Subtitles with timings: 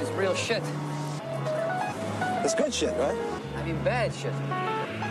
[0.00, 0.62] This is real shit.
[2.42, 3.18] It's good shit, right?
[3.56, 4.32] I mean bad shit.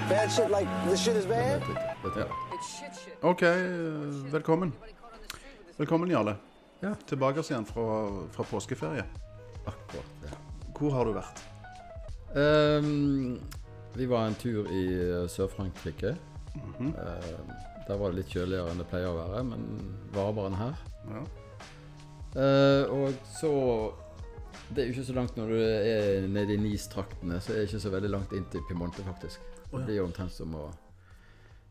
[0.09, 1.61] Bad shit like the shit is bad?
[2.01, 3.23] Shit.
[3.23, 4.73] OK, eh, velkommen.
[5.77, 6.35] Velkommen, Jarle.
[6.79, 6.95] Ja.
[7.05, 9.03] Tilbake igjen fra, fra påskeferie.
[9.65, 10.37] akkurat ja.
[10.73, 11.43] Hvor har du vært?
[12.33, 13.39] Um,
[13.93, 16.15] vi var en tur i eh, Sør-Frankrike.
[16.55, 16.93] Ehm,
[17.87, 19.69] der var det litt kjøligere enn det pleier å være, men
[20.17, 20.85] varmere enn her.
[21.13, 21.25] Ja.
[22.33, 23.57] Uh, og så
[24.69, 27.69] Det er jo ikke så langt når du er nede i Nis-traktene, så er det
[27.71, 29.41] ikke så veldig langt inn til Piemonte, faktisk.
[29.71, 30.67] Det blir jo omtrent som å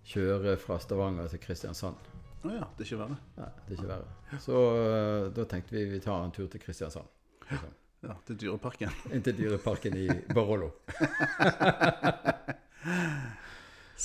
[0.08, 2.08] kjøre fra Stavanger til Kristiansand.
[2.42, 3.18] Å ja, det er ikke verre.
[3.38, 4.40] Nei, det er ikke verre.
[4.42, 7.06] Så eh, da tenkte vi vi tar en tur til Kristiansand.
[7.48, 7.78] Liksom.
[8.08, 8.98] Ja, til Dyreparken.
[9.14, 10.72] Inn til dyreparken i Barolo.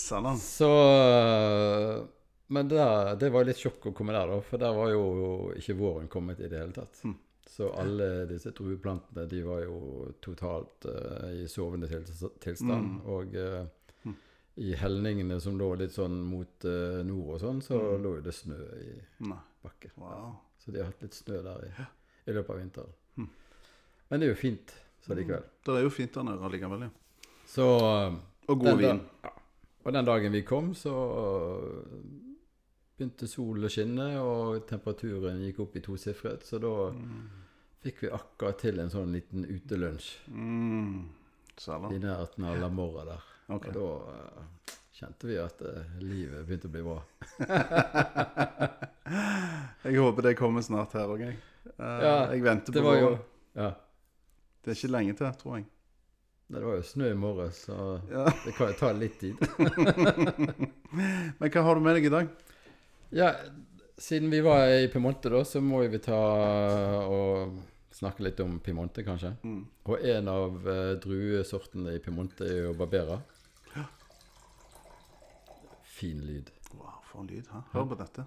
[0.04, 0.38] Salam.
[0.42, 2.06] Så øh,
[2.48, 4.42] Men der, det var litt sjokk å komme der, da.
[4.46, 5.04] For der var jo
[5.58, 7.06] ikke våren kommet i det hele tatt.
[7.06, 7.18] Mm.
[7.50, 12.04] Så alle disse drueplantene de var jo totalt uh, i sovende til,
[12.40, 13.00] tilstand.
[13.00, 13.02] Mm.
[13.06, 13.66] Og uh,
[14.06, 14.16] Mm.
[14.58, 18.02] i helningene som lå litt sånn mot uh, nord og sånn, så Mm.
[18.04, 19.30] lå jo det snø i
[19.64, 19.92] bakken.
[19.98, 20.36] Wow.
[20.60, 21.72] Så de har hatt litt snø der i,
[22.30, 22.94] i løpet av vinteren.
[23.18, 23.30] Mm.
[24.10, 24.74] Men det er jo fint
[25.06, 25.44] så likevel.
[25.66, 26.90] Det er jo fint der nede allikevel, ja.
[27.48, 27.66] Så
[28.48, 28.98] Og god vin.
[29.00, 29.34] da- ja.
[29.86, 30.94] Og den dagen vi kom, så
[33.04, 36.44] begynte solen å skinne, og temperaturen gikk opp i tosifret.
[36.48, 36.72] Så da
[37.84, 41.10] fikk vi akkurat til en sånn liten utelunsj Mm.
[41.92, 43.22] i nærheten av La Morra der.
[43.50, 43.70] Okay.
[43.70, 44.44] Og da uh,
[44.96, 47.04] kjente vi at uh, livet begynte å bli bra.
[49.84, 51.36] Jeg håper det kommer snart her òg, jeg.
[51.78, 53.10] Uh, Ja, jeg venter på Det jo
[53.56, 53.70] ja,
[54.64, 55.66] Det er ikke lenge til, tror jeg.
[56.50, 57.76] nei, det var jo snø i morges, så
[58.12, 58.24] Ja.
[58.46, 59.36] det kan jo ta litt tid.
[61.40, 62.28] Men hva har du med deg i dag?
[63.16, 63.36] Ja,
[63.98, 66.18] siden vi var i Piemonte, da, så må vi ta
[67.06, 67.60] og
[67.94, 69.36] snakke litt om Piemonte, kanskje.
[69.46, 69.60] Mm.
[69.86, 73.20] Og en av uh, druesortene i Piemonte er jo Barbera.
[75.94, 76.50] Fin lyd.
[76.74, 77.46] Wow, for en lyd.
[77.54, 77.62] Hæ?
[77.76, 78.26] Hør på dette.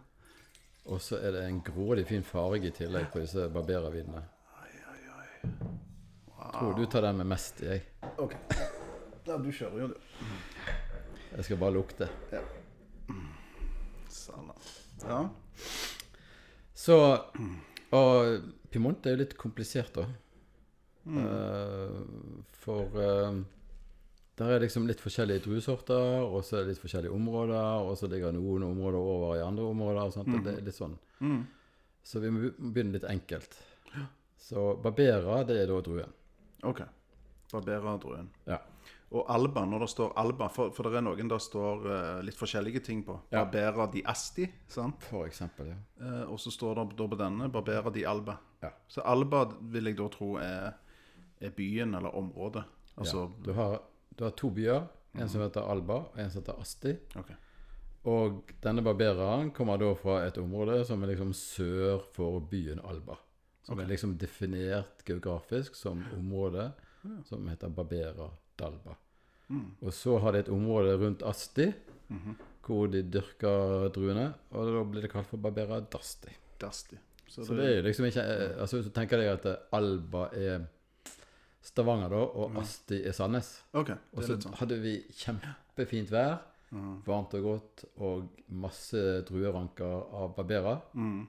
[0.87, 4.23] Og så er det en grådig fin farge i tillegg på disse Barbera-vinene.
[6.53, 7.83] Tror du tar den med mest, jeg.
[8.23, 8.39] Ok.
[9.27, 10.31] Ja, du kjører jo, du.
[11.35, 12.09] Jeg skal bare lukte.
[14.17, 14.71] Sannan.
[15.05, 15.21] Ja.
[16.77, 16.97] Så
[17.95, 20.07] Og Pimont er jo litt komplisert, da.
[21.07, 22.01] Eh,
[22.65, 23.37] for uh,
[24.37, 28.11] der er liksom litt forskjellige druesorter, og så er det litt forskjellige områder, og så
[28.11, 30.03] ligger noen områder over i andre områder.
[30.03, 30.99] og sånt, og Det er litt sånn.
[31.25, 31.47] Mm.
[32.05, 33.57] Så vi må begynne litt enkelt.
[34.47, 36.13] Så Barbera, det er da druen.
[36.69, 36.83] OK.
[37.53, 38.29] Barbera-druen.
[38.47, 38.61] Ja.
[39.15, 42.39] Og Alba, når det står Alba For, for det er noen det står uh, litt
[42.39, 43.15] forskjellige ting på.
[43.31, 43.45] Ja.
[43.45, 45.07] Barbera di Asti, sant?
[45.07, 45.77] For eksempel, ja.
[46.01, 48.35] Uh, og så står det da på denne Barbera di Alba.
[48.65, 48.73] Ja.
[48.91, 50.75] Så Alba vil jeg da tro er,
[51.39, 52.65] er byen eller området.
[52.97, 53.33] Altså ja.
[53.47, 53.77] Du, har,
[54.19, 54.87] du har to byer.
[55.17, 56.91] En som heter Alba, og en som heter Asti.
[57.17, 57.37] Okay.
[58.11, 63.17] Og denne barbereren kommer da fra et område som er liksom sør for byen Alba.
[63.67, 66.69] Som er liksom definert geografisk som område
[67.25, 68.29] som heter Barbera
[68.59, 68.97] Dalba.
[69.83, 71.69] Og så har de et område rundt Asti,
[72.67, 74.33] hvor de dyrker druene.
[74.51, 76.33] Og da blir det kalt for Barbera Dasti.
[76.59, 76.99] Dasti.
[77.29, 80.29] Så, Så det er liksom ikke eh, Altså Hvis du tenker deg at eh, Alba
[80.33, 80.67] er
[81.67, 83.49] Stavanger, da, og Asti er Sandnes.
[83.75, 83.91] OK.
[84.15, 84.55] Og Det så sånn.
[84.61, 86.37] hadde vi kjempefint vær,
[87.07, 90.77] varmt og godt, og masse drueranker av Barbera.
[90.95, 91.25] Mm.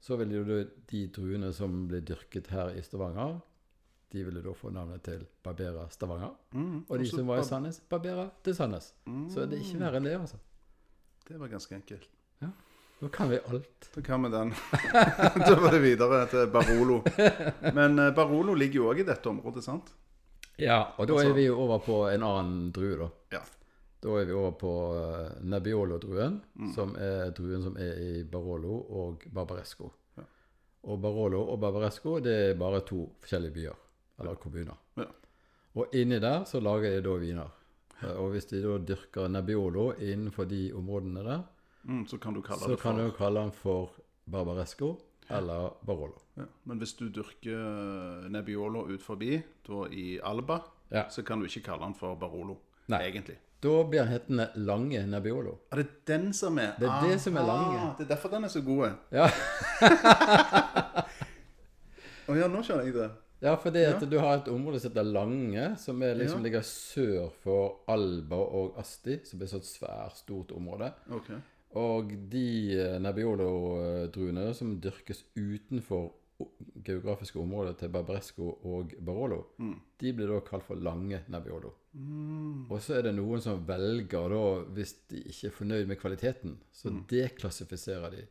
[0.00, 0.60] Så ville jo
[0.90, 3.40] de druene som blir dyrket her i Stavanger,
[4.12, 6.32] de ville da få navnet til Barbera Stavanger.
[6.52, 6.80] Mm.
[6.88, 8.92] Og de som var i Sandnes, Barbera til Sandnes.
[9.30, 10.40] Så det er ikke verre enn det, altså.
[11.28, 12.08] Det var ganske enkelt.
[12.42, 12.48] Ja.
[13.00, 13.86] Nå kan vi alt.
[13.94, 14.50] Da kan vi den.
[15.46, 16.98] da var det videre til Barolo.
[17.72, 19.94] Men eh, Barolo ligger jo òg i dette området, sant?
[20.60, 23.08] Ja, og da Altså- er vi jo over på en annen drue, da.
[23.38, 23.40] Ja.
[24.02, 26.38] Da er vi over på uh, Nebbiolo-druen,
[26.74, 29.90] som er druen som er i Barolo og Barbaresco.
[30.16, 30.24] Ja.
[30.88, 33.76] Og Barolo og Barbaresco det er bare to forskjellige byer,
[34.20, 34.76] eller kommuner.
[34.96, 35.04] Ja.
[35.76, 37.50] Og inni der så lager de da viner.
[38.02, 41.42] Eh, Og hvis de da dyrker Nebbiolo innenfor de områdene der,
[41.84, 43.90] Mm, så kan du kalle så for du kalle den for
[44.30, 44.98] Barbaresco
[45.30, 46.18] eller Barolo.
[46.36, 46.42] ja.
[46.64, 50.58] Men hvis du dyrker Nebbiolo ut forbi, da i Alba,
[50.92, 51.08] Ja.
[51.08, 52.58] så kan du ikke kalle den for Barolo.
[52.88, 52.98] Nei.
[53.08, 53.36] Egentlig.
[53.62, 55.58] Da blir den hetende Lange Nebbiolo.
[55.72, 57.78] Er det den som er Det er det som er lange.
[57.78, 58.92] Ah, Det er derfor den er så god.
[59.12, 59.26] Ja.
[62.30, 63.10] Å ja, nå skjønner jeg det.
[63.40, 66.44] Ja, for det at du har et område som heter Lange, som liksom Ja.
[66.44, 70.92] ligger sør for Alba og Asti, som er et sånt svært, stort område.
[71.10, 71.38] Okay.
[71.80, 76.10] Og de eh, Nebbiolo-druene som dyrkes utenfor
[76.84, 79.42] geografiske området til Barbaresco og Barolo,
[80.00, 81.72] de blir da kalt for lange Nebbiolo.
[82.70, 84.40] Og så er det noen som velger da,
[84.72, 88.22] hvis de ikke er fornøyd med kvaliteten, så deklassifiserer de,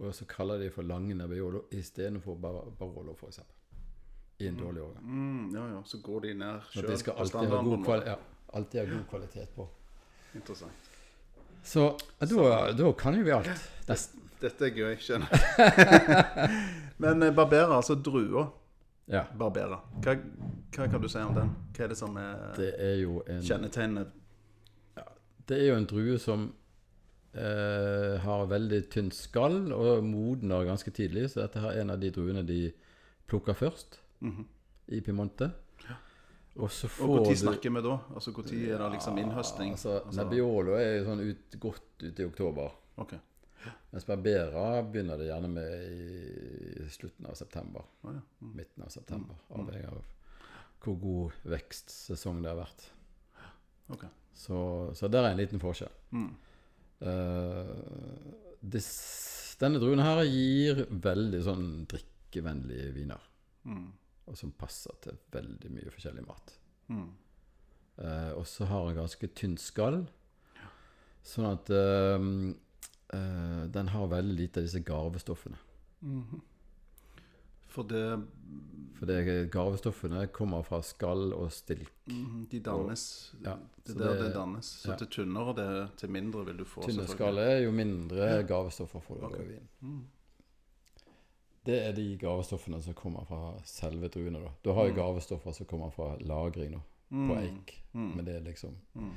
[0.00, 3.40] og så kaller de for lange Nebbiolo istedenfor Bar Barolo, f.eks.
[4.42, 5.04] I en dårlig årgang.
[5.06, 5.82] Mm, ja, ja.
[5.86, 8.16] Så går de ned sjøl de skal alltid ha, god ja,
[8.58, 9.68] alltid ha god kvalitet på.
[10.34, 10.90] Interessant.
[11.62, 11.86] Så
[12.18, 13.68] da, da kan jo vi alt.
[13.88, 14.22] Nesten.
[14.42, 15.42] Dette er gøy, skjønner jeg.
[17.02, 18.48] Men barberer, Barbera, altså drua
[19.10, 19.22] Ja.
[19.38, 20.16] Barbera, hva,
[20.74, 21.52] hva kan du si om den?
[21.76, 23.04] Hva er det som er Det er
[23.36, 24.10] en kjennetegnet?
[25.46, 26.48] Det er jo en drue som
[27.34, 31.28] eh, har veldig tynt skall og modner ganske tidlig.
[31.30, 32.64] Så dette er en av de druene de
[33.30, 34.00] plukker først
[34.86, 35.50] i Piemonte.
[36.60, 37.08] Og så får.
[37.08, 37.98] Og når snakker vi da?
[38.12, 39.76] Altså Når er det liksom innhøstning?
[39.76, 42.74] Altså, Nebbiolo er jo sånn ut, godt ut i oktober.
[43.00, 43.14] Ok.
[43.92, 47.86] Mens Barbera begynner det gjerne med i slutten av september.
[48.02, 48.22] Å, ja.
[48.52, 49.38] Midten av september.
[49.54, 50.02] Avhengig av
[50.82, 52.86] hvor god vekstsesong det har vært.
[53.94, 54.06] Ok.
[54.34, 54.56] Så,
[54.98, 55.92] så der er en liten forskjell.
[56.10, 56.30] Mm.
[57.02, 57.68] Uh,
[58.74, 58.88] this,
[59.60, 63.28] denne druen her gir veldig sånn drikkevennlige viner.
[63.68, 63.86] Mm.
[64.30, 66.52] Og som passer til veldig mye forskjellig mat.
[66.88, 67.08] Mm.
[67.98, 70.06] Eh, og så har den ganske tynn skall.
[71.22, 72.28] Sånn at eh,
[73.18, 75.58] eh, den har veldig lite av disse garvestoffene.
[77.72, 78.06] For det
[78.98, 81.88] For det garvestoffene kommer fra skall og stilk.
[82.06, 84.66] mm, De dannes Ja, Det er der det- det dannes.
[84.82, 84.96] Så ja.
[84.96, 86.82] til tynnere det til mindre vil du få.
[86.86, 89.32] Tynne skall er jo mindre garvestoffer får du Ok.
[89.32, 90.06] da i vin.
[91.62, 91.66] Mm.
[91.70, 94.40] Det er de gavestoffene som kommer fra selve druene.
[94.42, 96.80] Da Du har jo gavestoffer som kommer fra lagring da,
[97.10, 97.76] på eik.
[97.94, 98.10] Mm.
[98.16, 99.12] Men det er liksom Mm.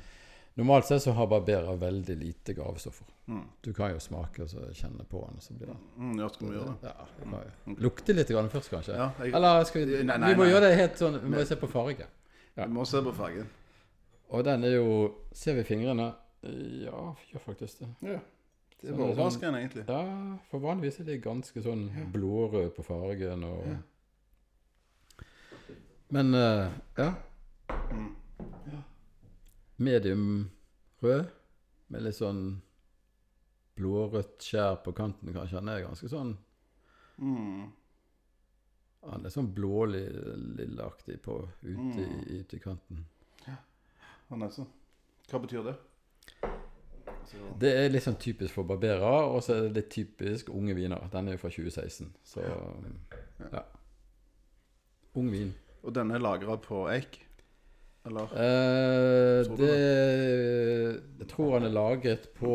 [0.56, 3.04] Normalt sett så har barberer veldig lite gavestoffer.
[3.28, 3.42] Mm.
[3.62, 6.48] Du kan jo smake og så kjenne på den, så blir det Mm, ja, skal
[6.48, 6.92] vi gjøre det?
[7.26, 7.74] Ja.
[7.78, 8.94] Lukte litt grann først, kanskje.
[8.96, 10.52] Ja, jeg, Eller skal vi Nei, nei, Vi må nei.
[10.52, 12.06] gjøre det helt sånn Vi må se på farge.
[12.56, 12.66] ja.
[12.66, 13.46] Vi må se på fargen.
[14.30, 16.14] Og den er jo Ser vi fingrene?
[16.42, 17.88] Ja, gjør faktisk det.
[18.02, 18.20] Ja.
[18.82, 19.84] Det var er sånn- overraskende, egentlig.
[19.88, 23.76] Ja, for vanligvis er de ganske sånn blårøde på fargen og
[26.10, 27.14] Men uh, ja.
[27.90, 28.12] Mm.
[29.78, 30.50] Medium
[31.02, 31.26] rød
[31.88, 32.62] med litt sånn
[33.76, 35.58] blårødt skjær på kanten, kanskje.
[35.58, 36.36] Han er ganske sånn
[37.18, 37.72] Mm.
[39.06, 43.06] Han er sånn blålilleaktig på ute i, ute i kanten.
[44.28, 44.66] Han er sånn.
[45.30, 45.76] Hva betyr det?
[47.26, 50.76] Så, Det er litt sånn typisk for Barbera, og så er det litt typisk unge
[50.78, 51.08] viner.
[51.12, 53.62] Den er jo fra 2016, så ja.
[55.16, 55.54] Ung vin.
[55.82, 57.22] og denne er lagra på eik?
[58.06, 58.22] Eller?
[58.38, 62.52] Eh, det Jeg tror han er lagret på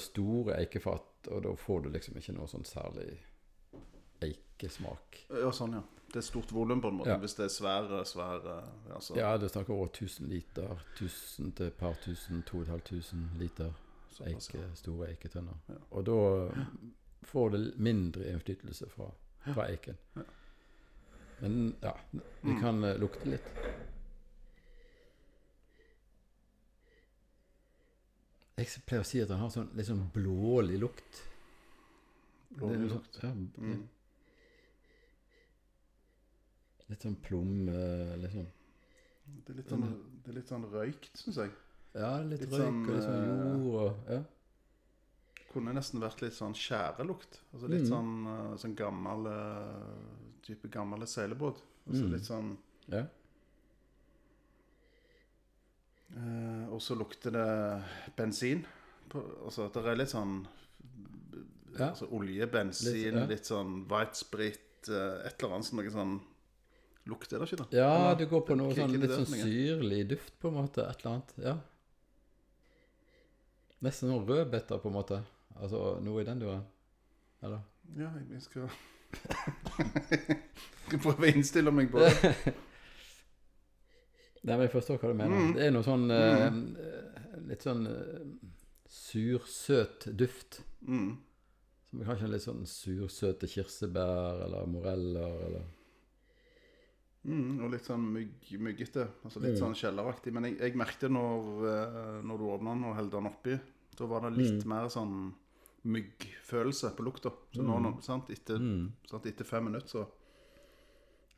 [0.00, 3.10] store eikefat, og da får du liksom ikke noe sånn særlig
[4.24, 5.24] eikesmak.
[5.28, 5.82] Ja, sånn, ja.
[6.14, 7.10] Det er stort volum, på en måte.
[7.10, 7.18] Ja.
[7.18, 8.60] Hvis det er svære, svære
[8.94, 10.76] altså, Ja, du snakker over 1000 liter.
[10.94, 13.72] 1000 til et par tusen, 2500 liter
[14.20, 15.56] eike, store eiketønner.
[15.68, 15.74] Ja.
[15.90, 16.16] Og da
[17.24, 19.10] får det mindre innflytelse fra,
[19.52, 19.96] fra eiken.
[21.40, 22.60] Men ja, vi Mm.
[22.60, 23.00] kan mm.
[23.00, 23.48] lukte litt.
[28.56, 31.22] Jeg pleier å si at den har sånn litt sånn blålig lukt.
[32.54, 33.18] Blålig er lukt.
[33.18, 33.88] Sånn, ja, Mm.
[36.88, 38.46] Litt sånn plomme liksom.
[39.24, 39.84] Det, er litt sånn,
[40.22, 41.50] det er litt sånn røykt, syns jeg.
[41.94, 44.22] Ja, litt, Litt røyk sånn, og litt sånn eh, jord og ja.
[45.54, 47.36] Kunne nesten vært litt sånn skjærelukt.
[47.54, 47.90] Altså litt Mm.
[47.92, 51.62] sånn, eh, sånn gammel eh, Type gammel seilbåt.
[51.88, 52.12] Altså Mm.
[52.12, 52.56] litt sånn
[52.88, 53.04] ja.
[56.16, 57.84] eh, Og så lukter det
[58.16, 58.64] bensin.
[59.08, 60.46] På, altså det er litt sånn
[61.78, 61.88] Ja.
[61.90, 66.20] altså olje, bensin, Litt, litt, sånn white sprit, eh, et eller annet som noe sånn
[67.06, 67.66] Lukt er det ikke, da?
[67.70, 68.14] Ja, Eller?
[68.16, 70.88] du går på noe sånn litt sånn syrlig duft, på en måte.
[70.88, 71.32] Et eller annet.
[71.36, 71.58] Ja.
[73.82, 75.20] Nesten noen rødbeter, på en måte.
[75.58, 76.62] Altså noe i den duren.
[77.42, 77.64] Eller?
[77.98, 78.70] Ja, jeg, jeg skal
[80.84, 82.14] Skal prøve å innstille meg på det.
[84.44, 85.36] Nei, men jeg forstår hva du mener.
[85.40, 85.52] Mm.
[85.56, 86.58] Det er noe sånn eh,
[87.48, 88.26] Litt sånn eh,
[88.94, 90.60] sursøt duft.
[90.84, 91.14] Mm.
[91.88, 95.64] Som er kanskje litt sånn sursøte kirsebær eller moreller eller
[97.24, 99.06] Mm, og litt sånn mygg, myggete.
[99.24, 99.60] Altså litt Mm.
[99.62, 100.32] sånn kjelleraktig.
[100.32, 103.54] Men jeg, jeg merket når, eh, når du åpna den og holdt den oppi,
[103.96, 104.68] da var det litt Mm.
[104.68, 105.32] mer sånn
[105.86, 107.32] myggfølelse på lukta.
[107.54, 108.92] Så nå, nå sant, etter, mm.
[109.08, 110.06] sant, etter fem minutter så,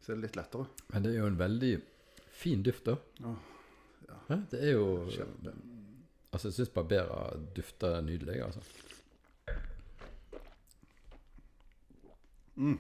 [0.01, 0.67] så er det litt lettere.
[0.93, 1.83] Men det er jo en veldig
[2.31, 2.97] fin duft, da.
[3.21, 3.37] Ja.
[4.29, 5.53] Ja, det er jo Kjempe.
[6.33, 8.61] Altså, jeg syns barberer dufter nydelig, altså.
[12.57, 12.79] Mm.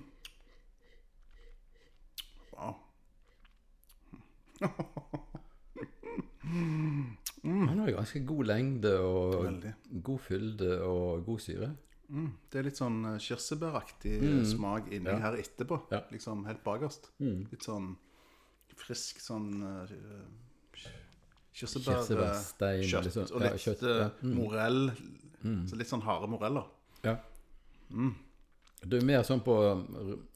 [7.46, 9.72] Han har jo ganske god lengde og Veldig.
[10.06, 11.68] god fylde og god syre.
[12.08, 12.30] Mm.
[12.50, 14.42] Det er litt sånn kirsebæraktig mm.
[14.52, 15.18] smak inni Ja.
[15.26, 15.80] her etterpå.
[15.90, 16.00] Ja.
[16.14, 17.10] Liksom helt bakerst.
[17.20, 17.96] Litt sånn
[18.76, 19.86] frisk sånn uh,
[21.56, 21.96] kirsebærkjøtt.
[21.96, 22.84] Kirsebærstein
[23.32, 23.72] og litt ja,
[24.06, 24.10] eh.
[24.22, 24.34] Mm.
[24.36, 24.82] morell.
[25.70, 26.66] Så litt sånn harde moreller.
[27.06, 27.16] Ja.
[28.84, 29.54] Du er mer sånn på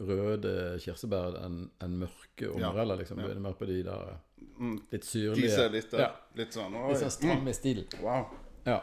[0.00, 2.73] røde kirsebær enn en mørke Ja.
[2.97, 3.18] liksom.
[3.18, 4.16] Du er mer på de der
[4.61, 6.11] Litt litt De syrlige ser litt, ja.
[6.37, 6.88] litt sånn oi.
[6.90, 7.85] Litt sånn stramme stil.
[8.02, 8.26] Wow.
[8.66, 8.80] Ja.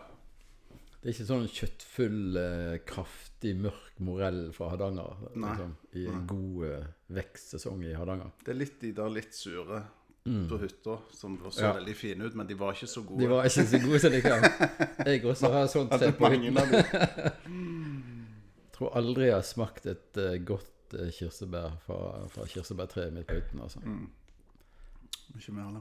[1.01, 5.13] Det er ikke sånn kjøttfull, eh, kraftig, mørk morell fra Hardanger.
[5.35, 5.49] Nei.
[5.51, 6.87] Liksom, I en god eh,
[7.19, 8.31] vekstsesong i Hardanger.
[8.43, 9.83] Det er litt de der litt sure
[10.27, 11.73] på hytta som så Ja.
[11.73, 13.19] veldig fine ut, men de var ikke så gode.
[13.21, 14.41] De var ikke så gode som de kan.
[15.05, 16.53] Jeg også har sånt sett på dem.
[18.77, 23.39] Tror aldri jeg har smakt et uh, godt uh, kirsebær fra, fra kirsebærtreet mitt på
[23.39, 23.61] hytten.
[23.65, 23.81] Altså.
[23.81, 24.09] Mm.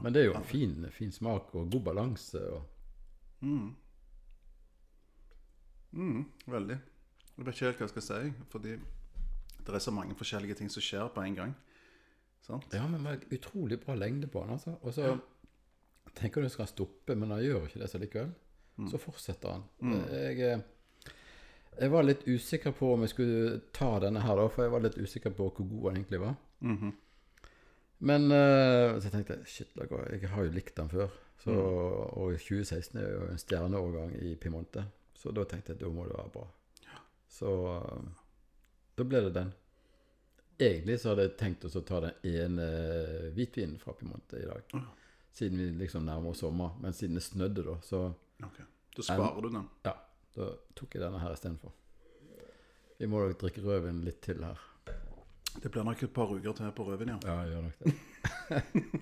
[0.01, 2.41] Men det er jo en fin, fin smak og god balanse.
[2.53, 2.65] Og,
[5.97, 6.77] Mm, veldig.
[7.37, 8.73] Jeg vet ikke helt hva jeg skal si, fordi
[9.67, 11.55] det er så mange forskjellige ting som skjer på en gang.
[12.47, 12.67] Sant?
[12.73, 14.53] ja, men med utrolig bra lengde på den.
[14.55, 14.75] Altså.
[14.81, 15.17] Og så
[16.15, 18.33] tenker du skal stoppe, men han gjør ikke det så likevel.
[18.91, 19.63] Så fortsetter han.
[20.11, 20.59] Jeg, eh,
[21.79, 24.83] jeg var litt usikker på om jeg skulle ta denne her, da, for jeg var
[24.85, 26.35] litt usikker på hvor god han egentlig var.
[27.99, 31.13] Men uh, så tenkte jeg shit, jeg har jo likt den før.
[31.41, 34.83] Så, Og 2016 er jo en stjerneårgang i Piemonte.
[35.17, 36.45] Så da tenkte jeg da må det være bra.
[37.29, 38.11] Så uh,
[38.97, 39.51] da ble det den.
[40.57, 42.69] Egentlig så hadde jeg tenkt å ta den ene
[43.35, 44.77] hvitvinen fra Piemonte i dag.
[45.37, 46.73] Siden vi liksom nærmer oss sommer.
[46.81, 48.07] Men siden det snødde, da, så
[48.45, 48.57] Ok.
[48.97, 49.65] Da sparer du den.
[49.85, 49.93] ja,
[50.37, 51.73] da tok jeg denne her istedenfor.
[52.97, 54.59] Vi må nok drikke rødvin litt til her.
[55.57, 57.19] Det blir nok et par uker til på rødvin, ja.
[57.25, 57.93] Ja, gjør nok det.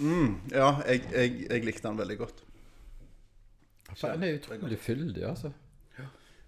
[0.00, 2.38] Mm, ja, jeg, jeg, jeg likte den veldig godt.
[4.00, 5.50] Den er utrolig fyldig, altså.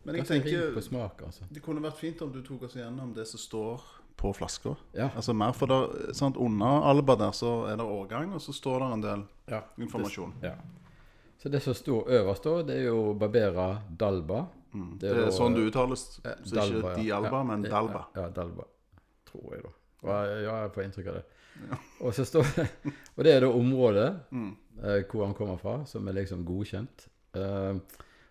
[0.06, 1.44] Men jeg tenker smak, altså.
[1.52, 3.84] det kunne vært fint om du tok oss igjennom det som står
[4.18, 4.72] på flaska.
[4.96, 5.10] Ja.
[5.18, 8.82] Altså mer for der, sant, Under Alba der så er det årgang, og så står
[8.82, 9.60] det en del Ja.
[9.78, 10.32] informasjon.
[10.42, 10.56] Ja.
[11.42, 13.68] Så det som står øverst, da, det er jo Barbera
[13.98, 14.44] Dalba.
[14.74, 14.98] Mm.
[14.98, 16.20] Det er, da- sånn det uttales.
[16.24, 17.18] Ja, Så Dalba, ikke Di ja.
[17.26, 18.04] Ja, men Dalba.
[18.14, 18.64] Ja, Dalba.
[19.26, 19.72] Tror jeg, da.
[20.06, 21.24] Ja, ja, jeg får inntrykk av det.
[22.06, 22.68] Og så står det
[23.16, 24.56] Og det er da området Mm.
[24.82, 27.08] eh, hvor han kommer fra, som er liksom godkjent.
[27.34, 27.74] Eh,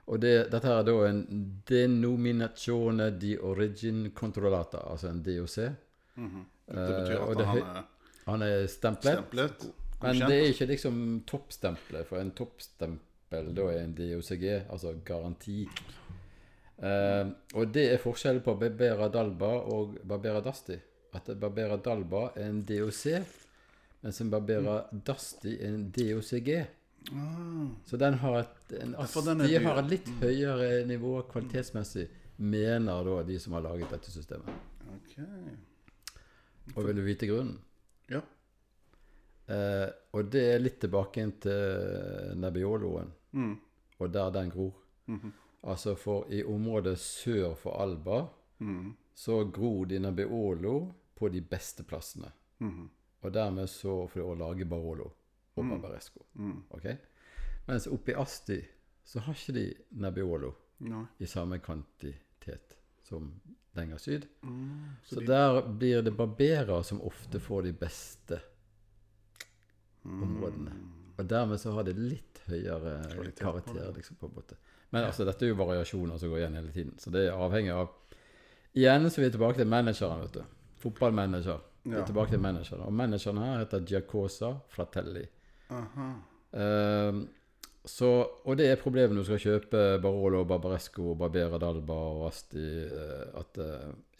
[0.08, 1.22] og det, dette er da en
[1.70, 5.56] denominazione di origin controllata, altså en DOC.
[5.56, 7.84] Det betyr Eh, og at det han er
[8.25, 9.18] Han er stemplet.
[9.18, 9.72] stemplet.
[10.01, 15.63] Men det er ikke liksom toppstempelet, for en toppstempel da er en DOCG, altså garanti.
[16.81, 20.77] Eh, og det er forskjellen på Barbera Dalba og Barbera Dasti.
[21.13, 23.03] At Barbera Dalba er en DOC,
[24.01, 26.51] mens en Barbera Dasti er en DOCG.
[27.86, 32.08] Så den har et, en, for den de har et litt høyere nivå kvalitetsmessig,
[32.41, 34.50] mener da de som har laget dette systemet.
[34.96, 35.15] Ok.
[36.75, 37.58] Og vil du vite grunnen?
[38.12, 38.22] Ja.
[39.51, 43.55] Eh, og det er litt tilbake inn til Nebbioloen, Mm.
[44.00, 44.74] og der den gror.
[45.08, 45.31] Mhm.
[45.63, 48.27] Altså for i området sør for Alba
[48.60, 48.96] Mm.
[49.15, 52.31] så gror de Nebbiolo på de beste plassene.
[52.62, 52.88] -hmm.
[53.22, 55.03] Og dermed så får de også lage Barolo
[55.55, 56.25] og Barbaresco.
[56.34, 56.63] Mm.
[56.70, 56.86] Ok?
[57.67, 58.62] Mens oppe i Asti
[59.03, 61.05] så har ikke de Nebbiolo no.
[61.20, 63.41] i samme kvantitet som
[63.75, 64.22] lenger syd.
[64.43, 64.79] Mm.
[65.03, 68.39] Så der blir det barberer som ofte får de beste
[70.05, 70.75] områdene.
[71.17, 74.58] Og dermed så har det litt høyere Kvalitet karakter, liksom, på en måte.
[74.91, 77.74] Men altså, dette er jo variasjoner som går igjen hele tiden, så det er avhengig
[77.75, 77.91] av
[78.72, 80.43] Igjen så er vi tilbake til manageren, vet du.
[80.79, 81.58] Fotballmanager.
[81.84, 82.86] Vi er tilbake til manageren.
[82.86, 85.25] Og manageren her heter Giacosa Fratelli.
[85.75, 86.05] Aha.
[86.55, 87.25] Ehm,
[87.84, 88.12] så,
[88.46, 92.63] og det er problemet når du skal kjøpe Barolo, Barbaresco, Barbera Dalba og Asti.
[92.86, 93.60] eh, at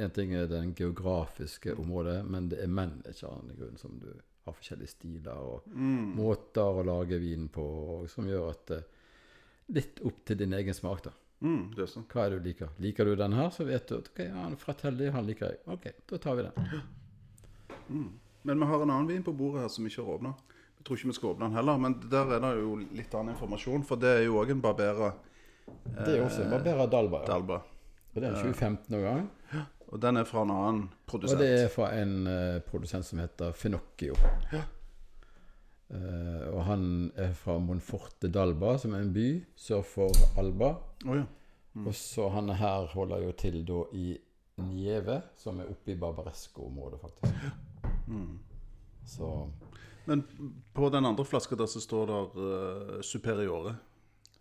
[0.02, 4.12] én ting er den geografiske området, men det er manageren i grunnen som du
[4.46, 6.16] har forskjellige stiler og Mm.
[6.18, 7.62] måter å lage vin på,
[8.02, 8.82] og som gjør at eh,
[9.72, 11.12] Litt opp til din egen smak, da.
[11.42, 12.04] Mm, det er sånn.
[12.12, 12.70] Hva er det du liker?
[12.84, 15.60] Liker du den her, så vet du at ok, han han Fratelli han liker jeg.
[15.72, 18.12] Ok, da tar vi den.
[18.44, 20.34] Men vi har en annen vin på bordet her som vi ikke har åpna.
[20.78, 23.36] Jeg tror ikke vi skal åpne den heller, men der er det jo litt annen
[23.36, 23.84] informasjon.
[23.88, 25.12] For det er jo òg en Barbera
[25.86, 27.22] Det er også en Barbera Dalba.
[27.22, 27.28] Ja.
[27.36, 27.62] Dalba.
[28.12, 29.30] Og det er en 2015-årgang.
[29.92, 31.42] Og den er fra en annen Og produsent.
[31.42, 34.16] det er fra en uh, produsent som heter Finocchio.
[34.54, 34.64] Ja.
[35.92, 36.86] Uh, og han
[37.20, 40.78] er fra Monforte d'Alba, som er en by sør for Alba.
[41.06, 41.26] Oh, ja.
[41.86, 44.18] Og så han her holder jo til da i
[44.62, 47.36] Nieve, som er oppe i Barbaresco-området, faktisk.
[47.44, 47.52] Ja.
[49.06, 49.50] Så
[50.06, 50.24] Men
[50.74, 53.76] på den andre flaska der så står det uh, Superiore.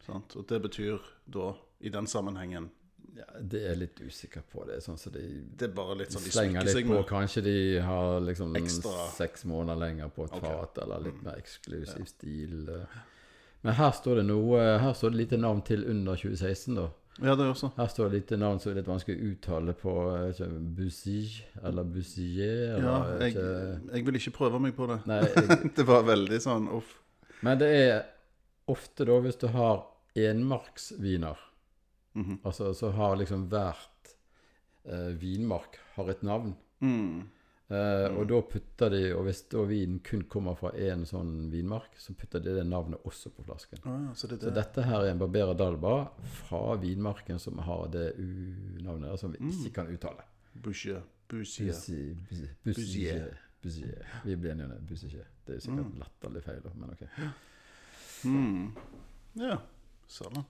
[0.06, 0.36] Sant?
[0.36, 2.70] Og det betyr da, i den sammenhengen
[3.16, 4.64] ja, det er litt usikker på.
[4.68, 5.22] Det sånn så de
[5.56, 7.02] Det er bare litt sånn de slenger litt på.
[7.08, 9.08] Kanskje de har liksom Ekstra.
[9.16, 10.54] seks måneder lenger på et okay.
[10.60, 12.68] fat, eller litt mer eksklusiv stil.
[12.68, 13.00] eh.
[13.62, 16.88] Men her står det noe Her står det lite navn til under 2016, da.
[17.20, 17.68] Ja, det også.
[17.76, 19.92] Her står det lite navn som er litt vanskelig å uttale på
[20.30, 20.46] ikke,
[20.78, 21.18] Bussy
[21.62, 23.92] eller Bussier eller Ja, jeg jeg, ikke.
[23.98, 25.00] jeg vil ikke prøve meg på det.
[25.10, 26.94] Nei, jeg, Det var veldig sånn uff.
[27.42, 28.00] men det er
[28.70, 29.82] ofte da hvis du har
[30.16, 31.36] enmarksviner
[32.14, 32.40] Mhm.
[32.44, 34.14] Altså så har liksom hvert
[34.84, 36.56] eh, vinmark har et navn.
[36.80, 37.28] Mm.
[37.70, 41.92] Eh, Og da putter de Og hvis da vinen kun kommer fra én sånn vinmark,
[41.98, 43.78] så putter de det navnet også på flasken.
[43.84, 47.58] Ah, ja, så det Så er dette her er en Barbera d'Alba fra vinmarken som
[47.58, 49.50] har det U-navnet, som vi Mm.
[49.50, 50.24] ikke kan uttale.
[50.56, 51.02] Bussier.
[51.28, 52.16] Bussi-
[52.64, 54.06] bussi- Bussier.
[54.24, 54.86] Vi blir enige om det.
[54.88, 55.26] Bussier.
[55.46, 57.02] Det er sikkert latterlig feil, men ok.
[58.24, 58.72] Mm.
[59.34, 59.58] Ja,
[60.08, 60.44] søren.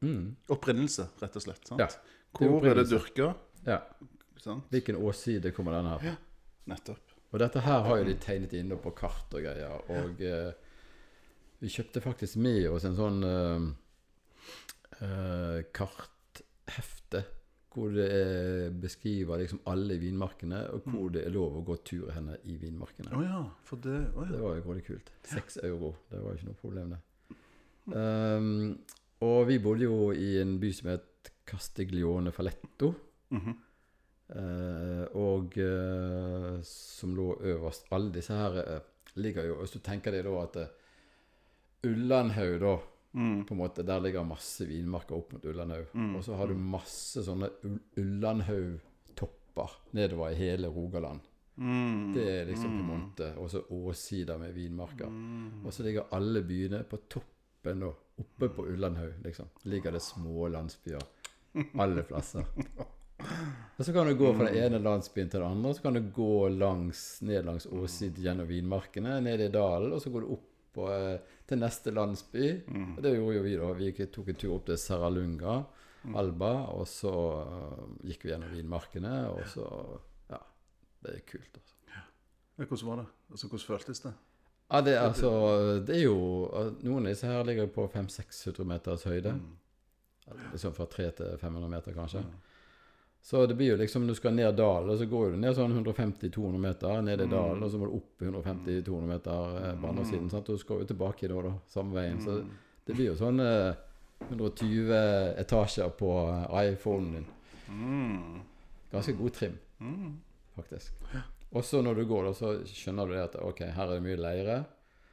[0.00, 0.36] Mm.
[0.48, 1.66] Opprinnelse, rett og slett.
[1.68, 1.80] sant?
[1.80, 3.34] Ja, det er Hvor er det dyrka?
[3.66, 3.80] Ja.
[4.40, 4.68] Sant?
[4.72, 6.14] Hvilken åsside kommer denne her fra?
[6.70, 7.16] Nettopp.
[7.30, 9.84] Og dette her har jo de tegnet inn på kart og greier.
[9.92, 10.52] Og eh,
[11.60, 13.68] vi kjøpte faktisk med oss en sånn eh,
[15.04, 17.26] eh, karthefte
[17.70, 22.08] hvor det er, beskriver liksom alle vinmarkene, og hvor det er lov å gå tur
[22.10, 23.12] henne i vinmarkene.
[23.14, 23.44] Oh ja,
[23.84, 24.24] det ja.
[24.32, 25.12] Det var jo veldig kult.
[25.30, 25.92] Seks euro.
[26.10, 27.36] Det var jo ikke noe problem, det.
[27.90, 28.48] Um,
[29.20, 32.92] og vi bodde jo i en by som het Castiglione Falletto.
[33.30, 33.56] Mhm.
[34.30, 37.88] Eh, og eh, som lå øverst.
[37.90, 38.80] Alle disse her eh,
[39.18, 40.68] ligger jo Hvis du tenker deg da at uh,
[41.90, 42.76] Ullandhaug, da
[43.12, 43.44] Mm.
[43.44, 45.86] på en måte, Der ligger masse vinmarker opp mot Ullandhaug.
[45.94, 46.12] Mm.
[46.16, 51.20] Og så har du masse sånne Ul- Ullandhaug-topper nedover i hele Rogaland.
[51.56, 52.12] Mm.
[52.14, 53.32] Det er liksom på Monte.
[53.34, 55.08] måte Og så åssider med vinmarker.
[55.10, 55.66] Mm.
[55.66, 57.90] Og så ligger alle byene på toppen, da.
[58.20, 59.48] Oppe på Ullandhaug, liksom.
[59.70, 61.02] Ligger det små landsbyer
[61.78, 62.44] alle plasser.
[63.76, 66.00] Og så kan du gå fra den ene landsbyen til den andre, så kan du
[66.14, 70.46] gå langs, ned langs åssiden gjennom vinmarkene, ned i dalen, og så går du opp
[70.76, 72.46] på, eh, til neste landsby.
[72.96, 73.72] Og det gjorde jo vi, da.
[73.76, 75.58] Vi tok en tur opp til Serralunga,
[76.16, 79.66] Alba, og så eh, gikk vi gjennom vinmarkene, og så
[80.30, 80.38] Ja.
[81.02, 81.74] Det er kult, altså.
[81.90, 83.06] Ja, Hvordan var det?
[83.30, 84.12] Altså, Hvordan føltes det?
[84.70, 85.30] Ja, det altså
[85.82, 86.18] Det er jo
[86.86, 89.34] Noen av disse her ligger på 500-600 meters høyde.
[90.52, 92.22] Liksom fra 300 til 500 meter, kanskje.
[93.22, 96.58] Så det blir jo liksom du skal ned dalen, så går du ned sånn 150-200
[96.58, 100.30] meter ned i dalen, og så må du opp 150-200 meter eh, på andre siden.
[100.32, 100.48] Sant?
[100.48, 102.22] Og du skal jo tilbake da, da, samme veien.
[102.24, 102.38] Så
[102.86, 103.74] det blir jo sånn eh,
[104.30, 104.94] 120
[105.42, 107.28] etasjer på eh, iPhonen din.
[107.68, 108.40] Mm.
[108.94, 109.60] Ganske god trim,
[110.56, 110.96] faktisk.
[111.12, 111.39] faktisk.
[111.50, 114.04] Og så når du går, da, så skjønner du det at ok, her er det
[114.04, 114.58] mye leire.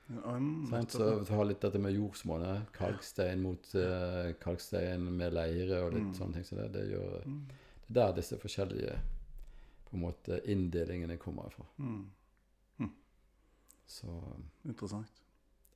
[0.07, 0.67] Mm.
[0.69, 0.93] Sant?
[0.95, 2.69] Så ta litt dette med jordsmonnet.
[2.77, 6.45] Kalkstein mot uh, kalkstein med leire og litt sånne ting.
[6.47, 8.99] Så det, det gjør Det er der disse forskjellige
[9.87, 11.65] på en måte inndelingene kommer fra.
[11.79, 12.05] Mm.
[13.87, 14.07] Så
[14.65, 15.23] Interessant.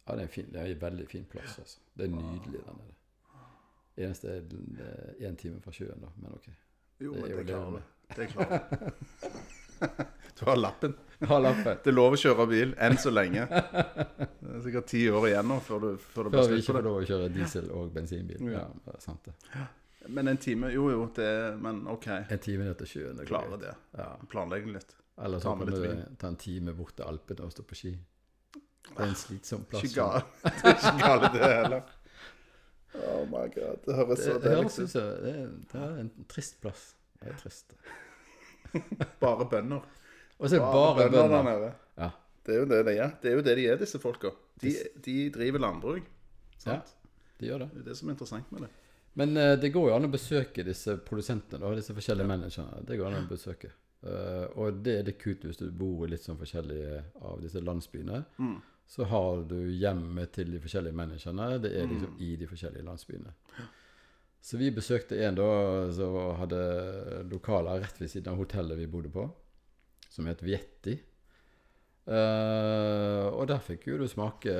[0.07, 1.59] ja, det er en, fin, det er en veldig fin plass.
[1.59, 1.79] Altså.
[1.95, 2.97] Det er nydelig der nede.
[3.97, 6.09] Eneste er én time fra sjøen, da.
[6.15, 6.49] Men ok.
[6.99, 7.83] Jo, Det er jo det
[8.15, 8.25] det.
[8.25, 10.07] Det klarer du.
[10.41, 10.93] Du har lappen.
[11.19, 11.77] Har lappen.
[11.83, 13.43] Det er lov å kjøre bil enn så lenge.
[13.45, 16.63] Det er sikkert ti år igjen nå før du, før det blir Før vi slutt
[16.63, 18.47] ikke får lov å kjøre diesel og bensinbil.
[18.49, 18.63] Ja.
[18.87, 19.35] Det er sant det.
[20.09, 21.27] Men en time Jo, jo, det
[21.61, 22.07] Men OK.
[22.09, 23.19] En time ned til sjøen.
[23.19, 23.75] det Klarer det.
[23.99, 24.07] Ja.
[24.31, 24.95] Planlegge litt.
[25.21, 27.91] Eller så kan du ta en time bort til Alpene og stå på ski.
[28.87, 29.85] Det er en slitsom plass.
[29.85, 31.93] Ikke gale, det er ikke gale det heller.
[32.97, 33.77] Oh my god.
[33.85, 34.95] Det høres Det, så det deilig ut.
[34.97, 35.35] det,
[35.71, 36.87] det er en trist plass.
[37.21, 37.75] Det er trist.
[39.23, 39.85] Bare bønder.
[40.41, 41.43] Og så er det bare bare bønder.
[41.43, 41.71] nede.
[41.97, 42.09] Ja.
[42.45, 43.11] Det er jo det de er.
[43.21, 44.31] Det er jo det de er, disse folka.
[44.61, 44.71] De,
[45.05, 46.07] de driver landbruk.
[46.65, 46.79] ja,
[47.39, 47.67] de gjør det.
[47.73, 48.69] Det er det som er interessant med det.
[49.13, 52.81] Men uh, det går jo an å besøke disse produsentene, da, disse forskjellige managerne.
[52.87, 53.69] Det går an å besøke.
[54.01, 57.61] Uh, og det er litt kult hvis du bor i litt sånn forskjellige av disse
[57.61, 58.23] landsbyene.
[58.41, 58.55] Mm.
[58.91, 61.51] Så har du hjemmet til de forskjellige managerne.
[61.63, 63.35] Det er liksom i de forskjellige landsbyene.
[64.41, 65.47] Så vi besøkte en da
[65.93, 66.61] som hadde
[67.29, 69.27] lokaler rett ved siden av hotellet vi bodde på,
[70.09, 70.97] som het Vietti.
[72.09, 74.55] Uh, og der fikk jo du smake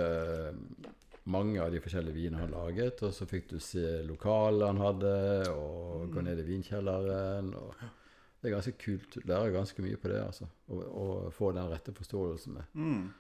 [1.32, 5.16] mange av de forskjellige vinene han laget, og så fikk du se lokalet han hadde,
[5.54, 7.52] og gå ned i vinkjelleren.
[7.58, 9.18] og Det er ganske kult.
[9.18, 10.48] Du lærer ganske mye på det, altså.
[10.70, 13.12] Å få den rette forståelsen med Mm.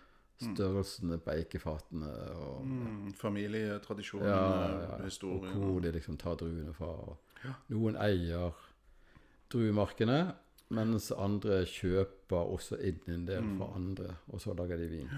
[0.41, 3.13] Størrelsene på eikefatene og Mm.
[3.13, 5.54] Familietradisjoner, ja, ja, og historien.
[5.58, 6.86] hvor de liksom tar druene fra.
[6.86, 7.17] Og
[7.69, 8.51] noen eier
[9.51, 10.36] druemarkene,
[10.71, 15.10] Mens andre kjøper også inn en del fra andre, og så lager de vin.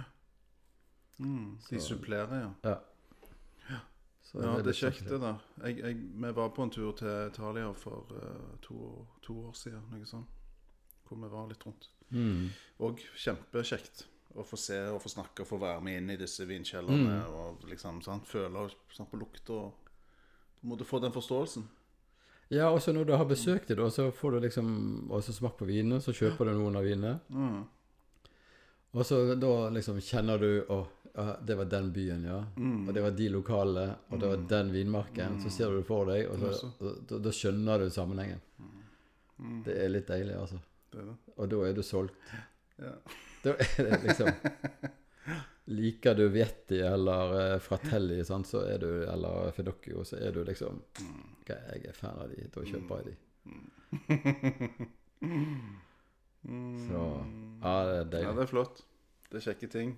[1.19, 2.49] Mm, de Så- supplerer, ja.
[3.69, 3.77] Ja.
[4.23, 5.09] Så Ja, det er kjekt, kjekt.
[5.09, 5.35] det der.
[5.63, 9.81] Jeg, jeg, vi var på en tur til Italia for uh, to, to år siden,
[9.91, 10.25] noe sånt.
[11.07, 11.89] Hvor vi var litt rundt.
[12.09, 12.49] Mm.
[12.79, 16.45] Og kjempekjekt å få se og få snakke og få være med inn i disse
[16.49, 17.19] vinkjellerne.
[17.29, 18.27] Og liksom, sant?
[18.29, 21.67] føle og sant, på lukt og på en måte få den forståelsen.
[22.53, 24.67] Ja, også når du har besøkt det, da, så får du liksom
[25.11, 27.15] også smakt på vinene, så kjøper du noen av vinene.
[27.33, 27.63] Mm.
[28.93, 30.83] Og så da liksom kjenner du Å,
[31.45, 32.39] det var den byen, ja.
[32.57, 32.87] Mm.
[32.87, 35.35] Og det var de lokale, og det var den vinmarken.
[35.43, 38.41] Så ser du det for deg, og så, og da, da skjønner du sammenhengen.
[39.37, 39.59] Mm.
[39.67, 40.57] Det er litt deilig, altså.
[40.93, 41.13] Det det.
[41.35, 42.33] Og da er du solgt.
[42.81, 42.95] Ja.
[43.43, 44.29] Da er det liksom
[45.65, 50.41] Liker du Vietti eller eh, Fratelli, sant, så er du, eller Fedocchio, så er du
[50.43, 50.81] liksom
[51.41, 53.15] okay, Jeg er fan av de, da kjøper jeg de.
[56.43, 57.03] Så
[57.63, 58.83] Ja, det er Ja, det er flott.
[59.31, 59.93] Det er kjekke ting.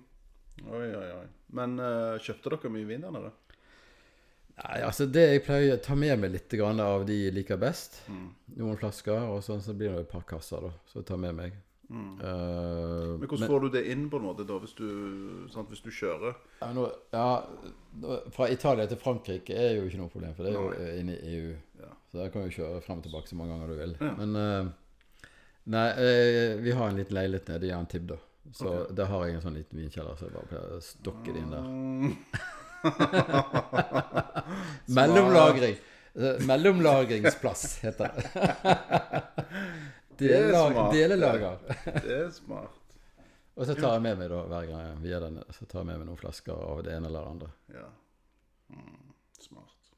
[0.62, 1.26] Oi, oi, oi.
[1.58, 3.32] Men uh, kjøpte dere mye vin der nede?
[4.56, 7.58] Nei, altså Det jeg pleier å ta med meg litt grann av de jeg liker
[7.60, 7.98] best.
[8.56, 10.72] Noen flasker, og sånn, så blir det et par kasser, da.
[10.88, 11.58] Så jeg tar med meg.
[11.90, 14.86] Eh, Men hvordan får du det inn på en måte da, hvis du,
[15.52, 16.34] sant, hvis du kjører?
[16.60, 17.28] Ja, nå, ja,
[18.34, 21.36] Fra Italia til Frankrike er jo ikke noe problem, for det er jo inne i
[21.36, 21.52] EU.
[21.82, 21.92] Ja.
[22.10, 23.94] Så der kan du kjøre frem og tilbake så mange ganger du vil.
[24.00, 24.12] Ja.
[24.22, 24.64] Men uh,
[25.66, 28.18] Nei, uh, vi har en liten leilighet nede i Antib, da.
[28.54, 31.40] Så der har jeg en sånn liten vinkjeller, så jeg bare pleier å stokke det
[31.42, 31.64] inn der.
[34.98, 35.74] Mellomlagring.
[36.46, 38.22] Mellomlagringsplass heter det.
[40.20, 41.58] Er delelager.
[42.02, 42.82] Det er smart.
[43.56, 45.88] Og så tar jeg med meg da hver gang vi er den, så tar jeg
[45.88, 47.52] med meg noen flasker av det ene eller det andre.
[47.72, 47.86] Ja.
[48.68, 49.92] Mm, smart.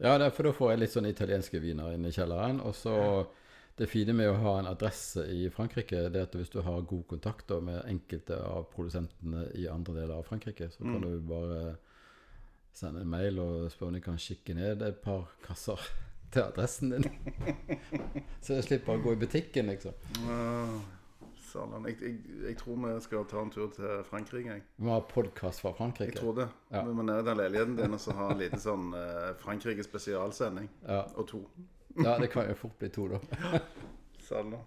[0.00, 2.60] Ja, det for da får jeg litt sånn italienske viner inne i kjelleren.
[2.64, 2.96] Og så
[3.80, 6.84] det fine med å ha en adresse i Frankrike, det er at hvis du har
[6.84, 11.78] god kontakt med enkelte av produsentene i andre deler av Frankrike, så kan du bare
[12.76, 15.80] sende en mail og spørre om de kan skikke ned et par kasser
[16.32, 17.04] til adressen din.
[18.44, 19.96] så jeg slipper å gå i butikken, liksom.
[20.24, 20.80] Uh,
[21.50, 21.86] Salan.
[21.88, 24.54] Jeg, jeg, jeg tror vi skal ta en tur til Frankrike.
[24.54, 26.12] Jeg, Vi må ha podkast fra Frankrike?
[26.12, 26.48] jeg tror det.
[26.70, 26.84] Ja.
[26.86, 29.86] Vi må ned i den leiligheten din og så ha en liten sånn eh, Frankrike
[29.86, 30.68] spesialsending.
[30.86, 31.02] Ja.
[31.18, 31.40] Og to.
[31.98, 33.62] ja, det kan jo fort bli to, da.
[34.28, 34.60] Salan.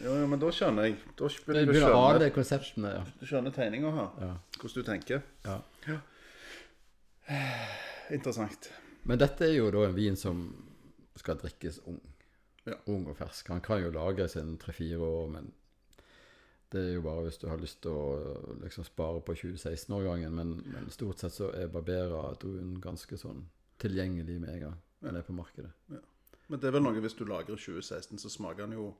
[0.00, 0.94] Jo, jo, men da skjønner jeg.
[1.18, 2.92] Da begynner du begynner å ane konseptene.
[2.94, 3.00] Ja.
[3.20, 4.06] du skjønner tegninga her.
[4.22, 4.30] Ja.
[4.56, 5.24] Hvordan du tenker.
[5.44, 5.58] Ja.
[8.16, 8.70] Interessant.
[9.04, 10.40] Men dette er jo da en vin som
[11.20, 12.00] skal drikkes ung.
[12.68, 12.76] Ja.
[12.92, 13.48] Ung og fersk.
[13.52, 15.52] Han kan jo lagres innen tre-fire år, men
[16.70, 20.34] det er jo bare hvis du har lyst til å liksom spare på 2016-årgangen.
[20.36, 23.46] Men, men stort sett så er Barbera druen ganske sånn
[23.80, 25.70] tilgjengelig med en gang den er på markedet.
[26.50, 28.90] Men det er vel noe hvis du lagrer 2016, så smaker han jo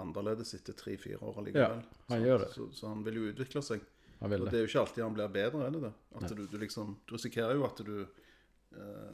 [0.00, 1.82] annerledes etter tre-fire år allikevel.
[1.82, 2.50] Ja, han Så- gjør det.
[2.54, 3.82] Så, så han vil jo utvikle seg.
[4.22, 4.58] Han vil Og det det.
[4.58, 5.92] er jo ikke alltid han blir bedre, er det det?
[6.22, 9.12] At du, du liksom Du risikerer jo at du eh,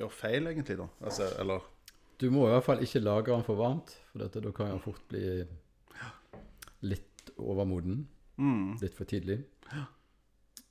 [0.00, 0.88] gjør feil, egentlig, da.
[1.06, 1.64] Altså, eller
[2.20, 4.82] Du må i hvert fall ikke lagre den for varmt, for dette, da kan den
[4.84, 5.22] fort bli
[6.88, 8.02] litt overmoden.
[8.40, 9.38] mm, Litt for tidlig.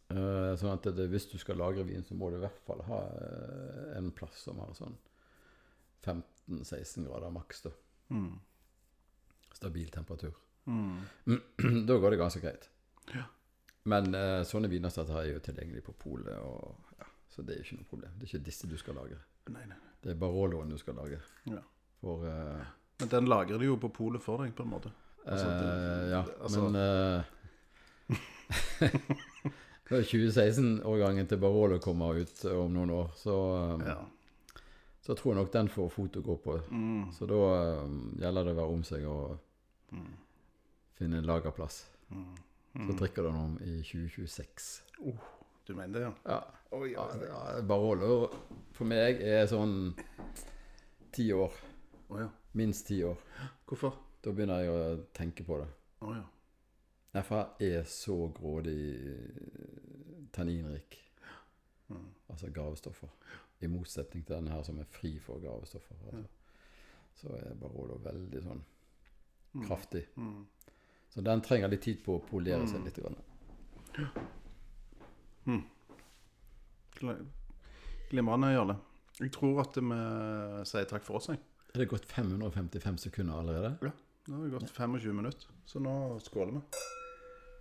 [0.09, 2.79] Uh, sånn at det, hvis du skal lagre vin, så må du i hvert fall
[2.87, 4.95] ha uh, en plass som har sånn
[6.05, 7.61] 15-16 grader maks.
[7.67, 7.71] da.
[8.09, 8.31] mm,
[9.59, 10.33] Stabil temperatur.
[10.65, 11.35] mm.
[11.89, 12.69] da går det ganske greit.
[13.13, 13.27] Ja.
[13.89, 16.88] Men uh, sånne viner som her er jo tilgjengelig på polet, og
[17.29, 18.11] så det er jo ikke noe problem.
[18.17, 19.17] Det er ikke disse du skal lage.
[19.49, 19.77] Nei, nei.
[20.01, 21.19] Det er Baroloen du skal lage.
[21.45, 21.61] Ja.
[22.01, 22.63] For uh,
[22.99, 24.91] Men den lagrer de jo på polet for deg, på en måte.
[25.25, 27.23] Altså, det- eh, Ja, altså- men eh,
[29.89, 33.35] Når 2016-årgangen til Barolo kommer ut om noen år, så,
[33.73, 33.95] um, Ja.
[35.01, 36.57] så tror jeg nok den får fot å gå på.
[36.69, 37.39] Mm, Så da
[37.83, 39.39] um, gjelder det å være om seg og
[40.95, 41.85] finne en lagerplass.
[42.11, 42.35] mm.
[42.85, 44.81] Så drikker du den om i 2026.
[45.69, 46.13] Du mener det, ja?
[46.23, 46.43] Ja.
[46.71, 48.29] Oi, ja, ja Barolo
[48.73, 49.91] for meg er sånn
[51.13, 51.53] ti år.
[52.09, 52.25] Oh, ja.
[52.57, 53.21] Minst ti år.
[53.69, 53.99] Hvorfor?
[54.17, 55.67] Da begynner jeg å tenke på det.
[56.01, 57.21] Oh, ja.
[57.21, 58.79] FA er så grådig
[60.33, 60.97] tanninrik.
[62.33, 63.13] Altså gavestoffer.
[63.61, 66.01] I motsetning til denne her som er fri for gavestoffer.
[66.07, 66.25] Altså.
[67.21, 68.65] Så er Barolo veldig sånn
[69.67, 70.07] kraftig.
[70.17, 70.47] Mm.
[71.13, 72.97] Så den trenger litt tid på å polere seg litt.
[73.05, 73.21] Grann.
[76.99, 77.17] Gle-
[78.11, 78.75] Glimrende, Jarle.
[79.19, 79.99] Jeg tror at vi
[80.69, 81.39] sier takk for oss, jeg.
[81.75, 83.73] Er det gått 555 sekunder allerede?
[83.85, 83.91] Ja,
[84.29, 85.93] nå har vi gått 25 minutter, så nå
[86.25, 86.63] skåler vi.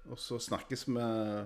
[0.08, 0.94] Og så snakkes vi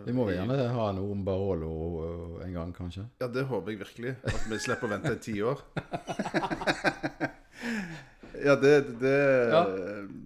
[0.07, 1.71] Vi må gjerne ha noe om Barolo
[2.05, 3.09] øh, en gang, kanskje?
[3.19, 4.13] Ja, det håper jeg virkelig.
[4.23, 5.59] At vi slipper å vente i ti år.
[8.43, 9.11] Ja, det, det,
[9.53, 9.61] Ja,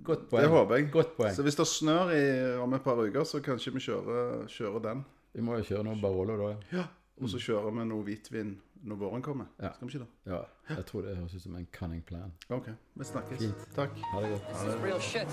[0.06, 0.40] godt poeng.
[0.44, 0.86] det håper jeg.
[0.94, 1.34] Godt poeng.
[1.36, 2.20] Så hvis det snør i,
[2.62, 5.02] om et par uker, så kanskje vi kjører, kjører den.
[5.36, 6.46] Vi må jo kjøre noe Barolo da.
[6.72, 6.78] ja.
[6.80, 6.84] Ja.
[7.22, 8.50] Og så kjører vi noe hvitvin
[8.84, 9.46] når våren kommer.
[9.60, 9.70] Ja.
[9.76, 10.32] Skal vi ikke det?
[10.32, 10.40] Ja,
[10.74, 12.32] jeg tror det høres ut som en cunning plan.
[12.52, 12.66] OK.
[12.94, 13.38] Vi snakkes.
[13.40, 13.62] Fint.
[13.76, 13.90] Takk.
[14.12, 14.42] Ha det godt.
[14.52, 15.28] This is real shit.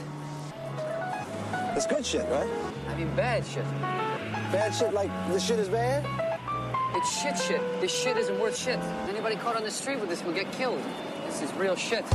[1.75, 2.49] It's good shit, right?
[2.91, 3.65] I mean, bad shit.
[4.51, 6.05] Bad shit like the shit is bad?
[6.95, 7.61] It's shit shit.
[7.81, 8.79] This shit isn't worth shit.
[9.09, 10.79] Anybody caught on the street with this will get killed.
[11.27, 12.05] This is real shit.